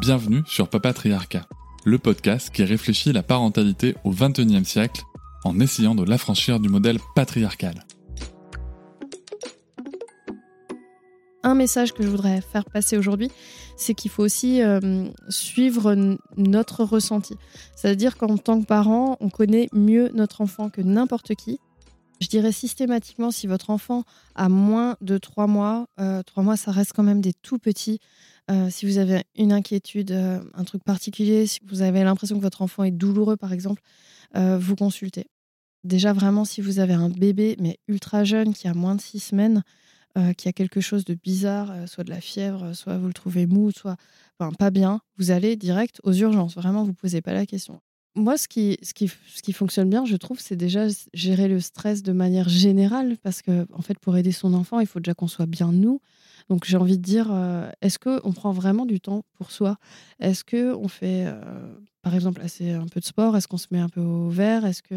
Bienvenue 0.00 0.42
sur 0.46 0.70
Papatriarcat, 0.70 1.46
le 1.84 1.98
podcast 1.98 2.48
qui 2.48 2.64
réfléchit 2.64 3.12
la 3.12 3.22
parentalité 3.22 3.96
au 4.02 4.12
XXIe 4.12 4.64
siècle 4.64 5.02
en 5.44 5.60
essayant 5.60 5.94
de 5.94 6.02
l'affranchir 6.04 6.58
du 6.58 6.70
modèle 6.70 6.96
patriarcal. 7.14 7.84
Un 11.42 11.54
message 11.54 11.92
que 11.92 12.02
je 12.02 12.08
voudrais 12.08 12.40
faire 12.40 12.64
passer 12.64 12.96
aujourd'hui, 12.96 13.30
c'est 13.76 13.92
qu'il 13.92 14.10
faut 14.10 14.22
aussi 14.22 14.62
euh, 14.62 15.06
suivre 15.28 15.94
notre 16.38 16.82
ressenti. 16.82 17.34
C'est-à-dire 17.76 18.16
qu'en 18.16 18.38
tant 18.38 18.58
que 18.58 18.66
parent, 18.66 19.18
on 19.20 19.28
connaît 19.28 19.68
mieux 19.74 20.10
notre 20.14 20.40
enfant 20.40 20.70
que 20.70 20.80
n'importe 20.80 21.34
qui. 21.34 21.60
Je 22.22 22.28
dirais 22.28 22.52
systématiquement, 22.52 23.30
si 23.30 23.46
votre 23.46 23.68
enfant 23.68 24.04
a 24.34 24.48
moins 24.48 24.96
de 25.02 25.18
3 25.18 25.46
mois, 25.46 25.88
euh, 26.00 26.22
3 26.22 26.42
mois, 26.42 26.56
ça 26.56 26.70
reste 26.70 26.92
quand 26.94 27.02
même 27.02 27.20
des 27.20 27.34
tout 27.34 27.58
petits. 27.58 28.00
Euh, 28.50 28.68
si 28.68 28.84
vous 28.86 28.98
avez 28.98 29.22
une 29.36 29.52
inquiétude, 29.52 30.10
euh, 30.10 30.42
un 30.54 30.64
truc 30.64 30.82
particulier, 30.82 31.46
si 31.46 31.60
vous 31.66 31.82
avez 31.82 32.02
l'impression 32.02 32.36
que 32.36 32.42
votre 32.42 32.62
enfant 32.62 32.82
est 32.82 32.90
douloureux, 32.90 33.36
par 33.36 33.52
exemple, 33.52 33.80
euh, 34.36 34.58
vous 34.58 34.74
consultez. 34.74 35.26
Déjà, 35.84 36.12
vraiment, 36.12 36.44
si 36.44 36.60
vous 36.60 36.78
avez 36.80 36.94
un 36.94 37.10
bébé, 37.10 37.56
mais 37.60 37.78
ultra 37.86 38.24
jeune, 38.24 38.52
qui 38.52 38.66
a 38.66 38.74
moins 38.74 38.96
de 38.96 39.00
six 39.00 39.20
semaines, 39.20 39.62
qui 40.36 40.48
a 40.48 40.52
quelque 40.52 40.80
chose 40.80 41.04
de 41.04 41.14
bizarre, 41.14 41.88
soit 41.88 42.02
de 42.02 42.10
la 42.10 42.20
fièvre, 42.20 42.74
soit 42.74 42.98
vous 42.98 43.06
le 43.06 43.12
trouvez 43.12 43.46
mou, 43.46 43.70
soit 43.70 43.96
enfin, 44.38 44.52
pas 44.52 44.70
bien, 44.70 45.00
vous 45.18 45.30
allez 45.30 45.54
direct 45.54 46.00
aux 46.02 46.12
urgences. 46.12 46.56
Vraiment, 46.56 46.82
vous 46.82 46.90
ne 46.90 46.94
posez 46.96 47.22
pas 47.22 47.32
la 47.32 47.46
question. 47.46 47.80
Moi, 48.16 48.36
ce 48.36 48.48
qui, 48.48 48.76
ce, 48.82 48.92
qui, 48.92 49.08
ce 49.08 49.40
qui 49.40 49.52
fonctionne 49.52 49.88
bien, 49.88 50.04
je 50.04 50.16
trouve, 50.16 50.40
c'est 50.40 50.56
déjà 50.56 50.88
gérer 51.14 51.46
le 51.46 51.60
stress 51.60 52.02
de 52.02 52.10
manière 52.10 52.48
générale, 52.48 53.16
parce 53.22 53.40
que, 53.40 53.68
en 53.72 53.82
fait, 53.82 53.98
pour 54.00 54.16
aider 54.16 54.32
son 54.32 54.52
enfant, 54.52 54.80
il 54.80 54.86
faut 54.88 54.98
déjà 54.98 55.14
qu'on 55.14 55.28
soit 55.28 55.46
bien 55.46 55.70
nous. 55.70 56.00
Donc 56.50 56.64
j'ai 56.66 56.76
envie 56.76 56.98
de 56.98 57.02
dire, 57.02 57.28
euh, 57.30 57.70
est-ce 57.80 58.00
qu'on 58.00 58.32
prend 58.32 58.50
vraiment 58.50 58.84
du 58.84 59.00
temps 59.00 59.22
pour 59.34 59.52
soi? 59.52 59.76
Est-ce 60.18 60.42
qu'on 60.44 60.88
fait, 60.88 61.22
euh, 61.26 61.40
par 62.02 62.12
exemple, 62.16 62.40
assez 62.42 62.72
un 62.72 62.86
peu 62.86 62.98
de 62.98 63.04
sport? 63.04 63.36
Est-ce 63.36 63.46
qu'on 63.46 63.56
se 63.56 63.68
met 63.70 63.78
un 63.78 63.88
peu 63.88 64.00
au 64.00 64.28
vert? 64.30 64.66
Est-ce 64.66 64.82
que 64.82 64.96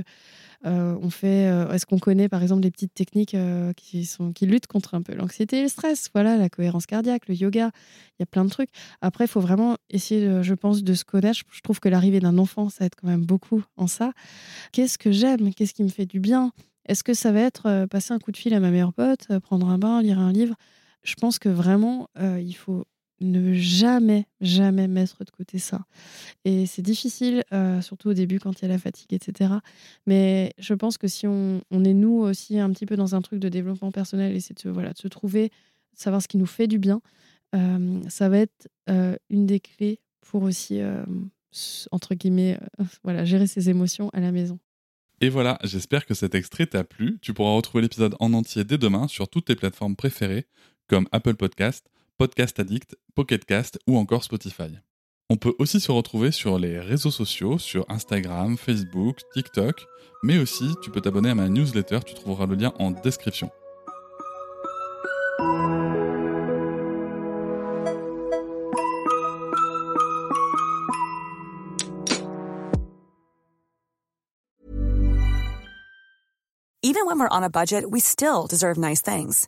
euh, 0.66 1.10
fait, 1.12 1.44
est-ce 1.72 1.86
qu'on 1.86 2.00
connaît 2.00 2.28
par 2.28 2.42
exemple 2.42 2.62
des 2.62 2.72
petites 2.72 2.96
techniques 2.96 3.38
qui 3.78 4.06
sont 4.06 4.34
qui 4.34 4.48
luttent 4.48 4.66
contre 4.66 4.96
un 4.96 5.04
peu 5.04 5.14
l'anxiété 5.14 5.60
et 5.60 5.62
le 5.62 5.68
stress? 5.68 6.10
Voilà, 6.12 6.38
la 6.38 6.50
cohérence 6.50 6.88
cardiaque, 6.88 7.28
le 7.28 7.36
yoga, 7.36 7.70
il 8.18 8.22
y 8.22 8.24
a 8.24 8.26
plein 8.26 8.46
de 8.46 8.50
trucs. 8.50 8.72
Après, 9.02 9.26
il 9.26 9.30
faut 9.30 9.42
vraiment 9.42 9.78
essayer, 9.92 10.42
je 10.42 10.54
pense, 10.56 10.84
de 10.84 10.94
se 10.96 11.06
connaître. 11.06 11.42
Je 11.52 11.62
trouve 11.62 11.80
que 11.80 11.88
l'arrivée 11.88 12.20
d'un 12.20 12.40
enfant, 12.40 12.70
ça 12.70 12.86
aide 12.86 12.96
quand 13.00 13.08
même 13.08 13.26
beaucoup 13.26 13.64
en 13.78 13.86
ça. 13.86 14.12
Qu'est-ce 14.72 14.98
que 14.98 15.12
j'aime? 15.12 15.54
Qu'est-ce 15.54 15.76
qui 15.76 15.84
me 15.84 15.90
fait 15.90 16.08
du 16.08 16.20
bien? 16.20 16.52
Est-ce 16.88 17.04
que 17.04 17.14
ça 17.14 17.32
va 17.32 17.42
être 17.42 17.86
passer 17.92 18.12
un 18.12 18.20
coup 18.20 18.32
de 18.32 18.38
fil 18.38 18.56
à 18.56 18.60
ma 18.60 18.72
meilleure 18.72 18.94
pote, 18.94 19.28
prendre 19.44 19.70
un 19.70 19.78
bain, 19.78 20.02
lire 20.02 20.18
un 20.18 20.32
livre? 20.32 20.56
Je 21.04 21.16
pense 21.16 21.40
que 21.40 21.50
vraiment, 21.50 22.10
euh, 22.18 22.40
il 22.42 22.54
faut 22.54 22.86
ne 23.20 23.54
jamais, 23.54 24.26
jamais 24.42 24.88
mettre 24.88 25.24
de 25.24 25.30
côté 25.30 25.58
ça. 25.58 25.86
Et 26.44 26.66
c'est 26.66 26.82
difficile, 26.82 27.44
euh, 27.54 27.82
surtout 27.82 28.10
au 28.10 28.14
début 28.14 28.40
quand 28.40 28.60
il 28.60 28.64
y 28.64 28.66
a 28.66 28.68
la 28.68 28.78
fatigue, 28.78 29.14
etc. 29.14 29.54
Mais 30.08 30.52
je 30.58 30.74
pense 30.74 30.98
que 30.98 31.08
si 31.08 31.26
on, 31.28 31.62
est 31.72 31.94
nous 31.94 32.18
aussi 32.18 32.60
un 32.60 32.70
petit 32.72 32.86
peu 32.86 32.98
dans 32.98 33.16
un 33.16 33.22
truc 33.22 33.40
de 33.40 33.50
développement 33.50 33.92
personnel 33.92 34.36
et 34.36 34.40
c'est 34.40 34.66
de, 34.66 34.70
voilà, 34.70 34.92
de 34.92 34.98
se 34.98 35.08
trouver, 35.08 35.50
de 35.50 36.00
savoir 36.00 36.22
ce 36.22 36.28
qui 36.28 36.38
nous 36.38 36.46
fait 36.46 36.68
du 36.68 36.80
bien, 36.80 37.02
euh, 37.56 38.02
ça 38.10 38.28
va 38.30 38.40
être 38.40 38.68
une 39.30 39.46
des 39.46 39.60
clés 39.60 40.00
pour 40.22 40.44
aussi, 40.44 40.82
entre 41.92 42.16
guillemets, 42.16 42.60
voilà, 43.04 43.24
gérer 43.24 43.48
ses 43.48 43.70
émotions 43.70 44.10
à 44.10 44.20
la 44.20 44.32
maison. 44.32 44.60
Et 45.22 45.30
voilà, 45.30 45.58
j'espère 45.64 46.06
que 46.06 46.14
cet 46.14 46.36
extrait 46.36 46.66
t'a 46.66 46.84
plu. 46.84 47.18
Tu 47.22 47.34
pourras 47.34 47.52
retrouver 47.52 47.82
l'épisode 47.84 48.14
en 48.20 48.34
entier 48.34 48.66
dès 48.66 48.78
demain 48.78 49.08
sur 49.08 49.30
toutes 49.30 49.46
tes 49.46 49.56
plateformes 49.56 49.96
préférées 49.96 50.48
comme 50.94 51.08
Apple 51.12 51.34
Podcast, 51.34 51.90
Podcast 52.20 52.60
Addict, 52.60 52.96
Pocket 53.16 53.44
Cast 53.46 53.80
ou 53.88 53.98
encore 53.98 54.24
Spotify. 54.24 54.78
On 55.28 55.38
peut 55.38 55.56
aussi 55.58 55.80
se 55.80 55.92
retrouver 55.92 56.30
sur 56.30 56.60
les 56.60 56.80
réseaux 56.80 57.10
sociaux, 57.10 57.58
sur 57.58 57.84
Instagram, 57.90 58.58
Facebook, 58.58 59.18
TikTok, 59.34 59.88
mais 60.22 60.38
aussi 60.38 60.76
tu 60.84 60.92
peux 60.92 61.02
t'abonner 61.02 61.32
à 61.32 61.34
ma 61.34 61.50
newsletter, 61.50 62.02
tu 62.06 62.14
trouveras 62.14 62.46
le 62.46 62.54
lien 62.54 62.74
en 62.78 62.92
description. 62.92 63.50
Even 76.84 77.08
when 77.08 77.18
we're 77.18 77.28
on 77.32 77.42
a 77.42 77.50
budget, 77.50 77.90
we 77.90 78.00
still 78.00 78.46
deserve 78.48 78.78
nice 78.78 79.02
things. 79.02 79.48